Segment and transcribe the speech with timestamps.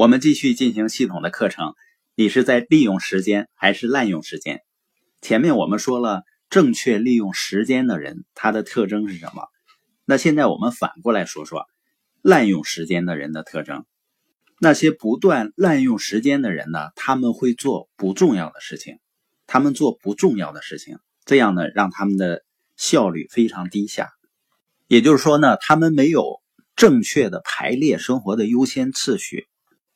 [0.00, 1.74] 我们继续进行系统的课程。
[2.14, 4.62] 你是在利用时间还是滥用时间？
[5.20, 9.42] 前面我们说了，正确利用时间的人，他的特征是什么？
[10.06, 11.66] 那现在我们反过来说说
[12.22, 13.84] 滥用时间的人的特征。
[14.58, 18.96] 那些不断滥用时间的人呢，他们会做不重要的事情，
[19.46, 20.96] 他们做不重要的事情，
[21.26, 22.42] 这样呢，让他们的
[22.74, 24.08] 效率非常低下。
[24.86, 26.40] 也就是说呢，他们没有
[26.74, 29.46] 正确的排列生活的优先次序。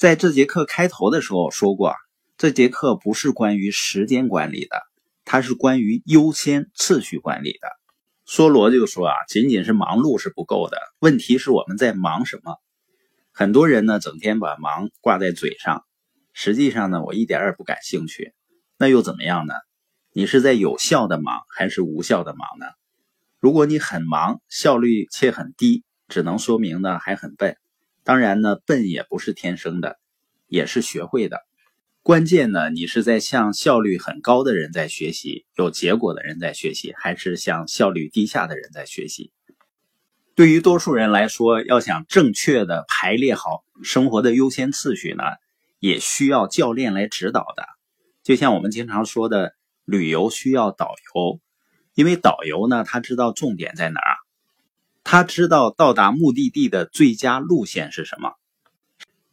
[0.00, 1.94] 在这节课开头的时候说过，
[2.38, 4.80] 这节课不是关于时间管理的，
[5.26, 7.68] 它是关于优先次序管理的。
[8.26, 12.56] 梭罗就说啊，仅仅是忙碌是不够的，问题是我们在忙什么？
[13.30, 15.84] 很多人呢，整天把忙挂在嘴上，
[16.32, 18.32] 实际上呢，我一点也不感兴趣。
[18.78, 19.52] 那又怎么样呢？
[20.14, 22.64] 你是在有效的忙还是无效的忙呢？
[23.38, 27.58] 如果你很忙，效率却很低，只能说明呢还很笨。
[28.04, 29.98] 当然呢，笨也不是天生的，
[30.46, 31.40] 也是学会的。
[32.02, 39.32] 关键呢，你是在向效率很高的人在学习，有结果的人在学习，还是向效率低下的人在学习？
[40.34, 45.24] 对于多数人来说，要想正确的排列好生活的优先次序呢，
[45.78, 47.64] 也需要教练来指导的。
[48.22, 49.54] 就像我们经常说的，
[49.84, 51.40] 旅游需要导游，
[51.94, 54.16] 因为导游呢，他知道重点在哪儿。
[55.02, 58.34] 他知道到达目的地的最佳路线是什么，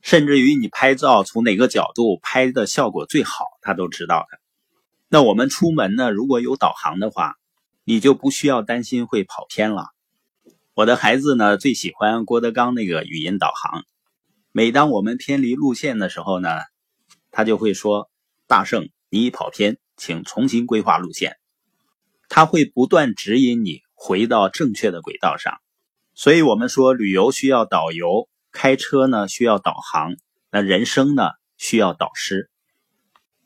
[0.00, 4.38] 甚至于你拍照从哪个角度拍的效果最好，他都知道的。
[5.08, 7.36] 那我们出门呢，如果有导航的话，
[7.84, 9.86] 你就不需要担心会跑偏了。
[10.74, 13.84] 我的孩子呢，最喜欢郭德纲那个语音导航。
[14.52, 16.48] 每当我们偏离路线的时候呢，
[17.30, 18.10] 他就会说
[18.48, 21.36] ：“大圣，你已跑偏，请重新规划路线。”
[22.28, 23.82] 他会不断指引你。
[24.04, 25.60] 回到正确的轨道上，
[26.12, 30.16] 所以我们说旅游需要导游，开车呢需要导航，
[30.50, 32.50] 那人生呢需要导师。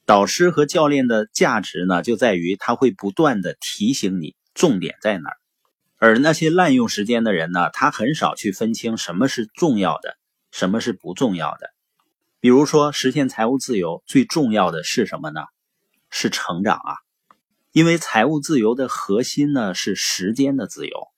[0.06, 5.36] 导师和教练的价值呢，就在于他会不断的提醒你重点在哪儿。
[5.98, 10.16] 而那些滥用时间的人呢，他很少去分清什么是重要的，
[10.52, 11.68] 什么是不重要的。
[12.40, 15.42] 比如说实现财务自由最重要的是什么呢？
[16.08, 17.05] 是成长啊。
[17.76, 21.08] 因为财务自由的核心呢是时间的自由，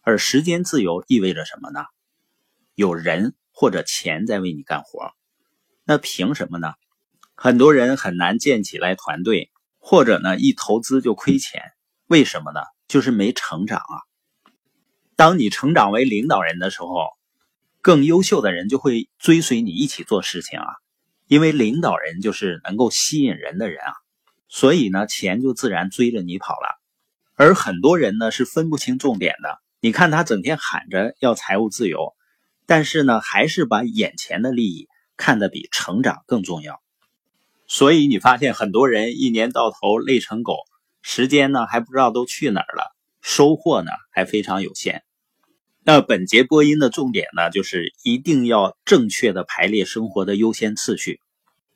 [0.00, 1.84] 而时间自由意味着什么呢？
[2.74, 5.12] 有人或者钱在为你干活，
[5.84, 6.72] 那凭什么呢？
[7.34, 11.60] 很多人很难建起来团队，或者呢一投资就亏钱，
[12.06, 12.60] 为什么呢？
[12.88, 14.00] 就是没成长啊。
[15.14, 17.10] 当你成长为领导人的时候，
[17.82, 20.68] 更优秀的人就会追随你一起做事情啊，
[21.26, 23.92] 因为领导人就是能够吸引人的人啊。
[24.48, 26.80] 所以呢，钱就自然追着你跑了，
[27.34, 29.58] 而很多人呢是分不清重点的。
[29.80, 32.14] 你看他整天喊着要财务自由，
[32.66, 36.82] 但是呢，还是把眼前的利益看得比成长更重要。
[37.66, 40.56] 所以你发现很多人一年到头累成狗，
[41.02, 45.04] 时间呢还不知道都去哪儿了，收获呢还非常有限。
[45.84, 51.20] 那本节播音的重点呢，就是一定要正确的排列生活的优先次序，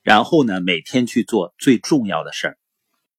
[0.03, 2.59] 然后呢，每天去做最重要的事儿。